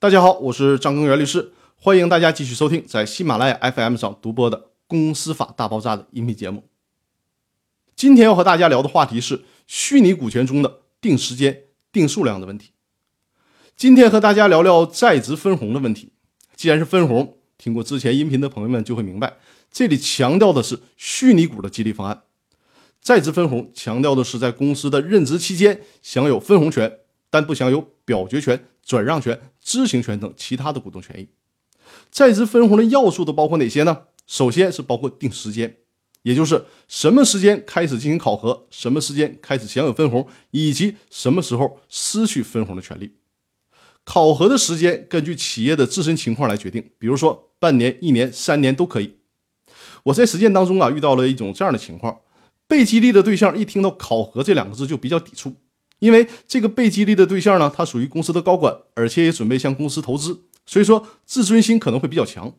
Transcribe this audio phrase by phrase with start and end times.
[0.00, 6.68] 大家好，我是张根源律师，欢迎大家继续收听在喜马拉雅 FM 上独播的《公司法大爆炸》的音频节目。
[7.96, 12.70] 今天要和大家聊的话题是虚拟股权中的定时间、定数量的问题。
[13.76, 16.12] 今天和大家聊聊在职分红的问题。
[16.54, 19.38] 既然是分红，听过之前音频的朋友们就会明白，
[19.72, 22.22] 这里强调的是虚拟股的激励方案。
[23.00, 27.00] 在职分红强调的是在公司的任职期间享有分红权，
[27.30, 28.64] 但不享有表决权。
[28.88, 31.28] 转让权、知情权等其他的股东权益，
[32.10, 34.04] 在职分红的要素都包括哪些呢？
[34.26, 35.76] 首先是包括定时间，
[36.22, 43.12] 也就是什么时间开始进行考核，什么时间开始享有分红，以及什么时候失去分红的权利。
[44.04, 49.18] 考核的时间根据企业的自身情况来决定，比如说半年、一年、三年都可以。
[50.04, 52.20] 我在实践当中啊遇到了一种这样的情况，
[52.66, 55.54] 被激励的对象一听到考核这两个字就比较抵触。
[55.98, 62.54] 因为这个被激励的对象呢，他属于公司的高管，而且也准备向公司投资，所以说自尊心可能会比较强，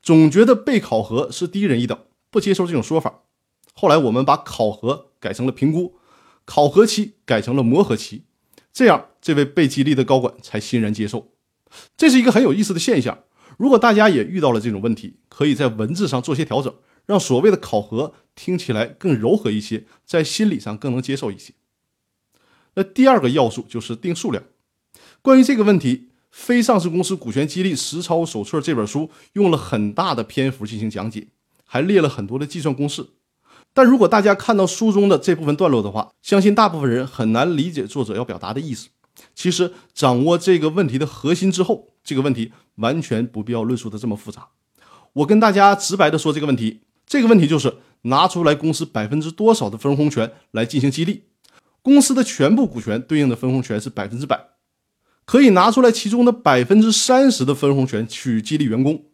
[0.00, 1.98] 总觉得被考核是低人一等，
[2.30, 3.22] 不接受这种说法。
[3.74, 5.96] 后来我们把考核改成了评估，
[6.44, 8.22] 考核期改成了磨合期，
[8.72, 11.32] 这样这位被激励的高管才欣然接受。
[11.96, 13.18] 这是一个很有意思的现象。
[13.58, 16.72] 如果大家也遇到了这种问题，可以在文字上做些调整，
[17.04, 21.54] 让所谓的考核听起来更柔和一些，在心理上更能接受一些。
[22.76, 24.44] 那第二个要素就是定数量。
[25.20, 25.96] 关于这个问题，
[26.30, 31.26] 《非上市公司股权激励实操手册》这本书用了很大的篇幅进行讲解，
[31.64, 33.08] 还列了很多的计算公式。
[33.72, 38.88] 但如果大家看到书中的这部分段落的话，相信大部分人很难理解作者要表达的意思。
[39.34, 44.48] 其实，掌握这个问题的核心之后，这个问题完全不必要论述的这么复杂。
[45.14, 51.24] 我跟大家直白的说这个问题，这个问题就是拿出来公司百分之多少的分红权来进行激励。
[51.86, 54.36] 公司的全部股权对应的分红权是百分之百，
[55.24, 59.04] 可以拿出来其中的百分之三十的分红权去激励员工。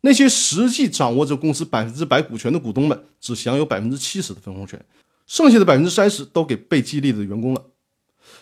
[0.00, 4.82] 那些实际掌握着公司百分之百股权的股东们只享有百分之七十的分红权，
[5.26, 7.62] 剩下的百分之三十都给被激励的员工了。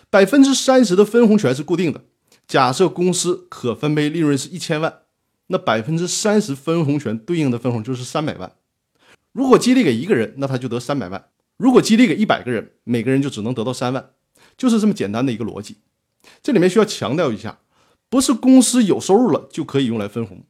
[0.09, 2.01] 百分之三十的分红权是固定的，
[2.47, 4.99] 假设公司可分配利润是一千万，
[5.47, 8.53] 那百分之三十分红权对应的分红就是三百万。
[9.33, 11.25] 如果激励给一个人，那他就得三百万。
[11.57, 14.09] 如果激励给一百个人，每个人就只能得到三万，
[14.57, 15.77] 就是这么简单的一个逻辑。
[16.43, 17.59] 这里面需要强调一下，
[18.09, 20.43] 不是公司有收入了就可以用来分红。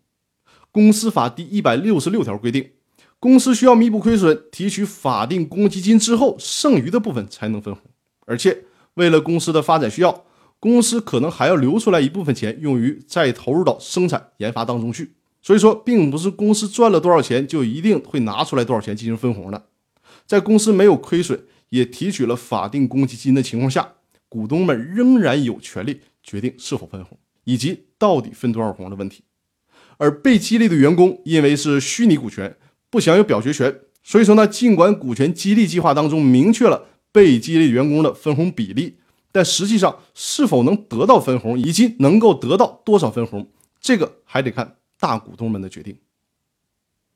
[0.72, 2.72] 公司法第一百六十六条规定，
[3.20, 7.84] 公司需要弥补亏损，提取法定公积金之后，剩余的部分才能分红。
[8.26, 8.64] 而且，
[8.96, 10.26] 为了公司的发展需要，
[10.60, 15.14] 公司可能还要留出来一部分钱用于再投入到生产研发当中去。
[15.42, 19.68] 所以说，并不是公司赚了多少钱就一定会拿出来多少钱进行分红的。
[20.25, 23.94] 在公司没有亏损，也提取了法定公积金的情况下，
[24.28, 29.24] 股东们仍然有权利决定是否分红，以及到底分多少红的问题。
[29.97, 32.58] 而被激励的员工因为是虚拟股权，
[32.90, 38.97] 不享有表决权，所以说呢，尽管股权激励计划当中明确了被激励员工的分红比例，
[39.31, 43.47] 但实际上是否能得到分红，以及能够得到多少分红，
[43.80, 45.97] 这个还得看大股东们的决定。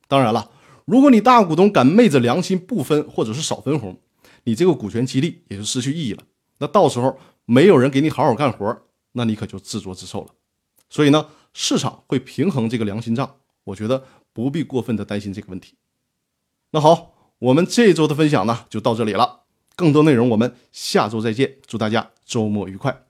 [0.07, 0.51] 当然了。
[0.89, 3.95] 如果你大股东敢昧着良心不分，或者是少分红，
[4.45, 6.23] 你这个股权激励也就失去意义了。
[6.57, 8.75] 那到时候没有人给你好好干活，
[9.11, 10.29] 那你可就自作自受了。
[10.89, 13.35] 所以呢，市场会平衡这个良心账，
[13.65, 15.75] 我觉得不必过分的担心这个问题。
[16.71, 19.41] 那好，我们这周的分享呢就到这里了，
[19.75, 23.08] 更多内容我们下周再见，祝大家周末愉快。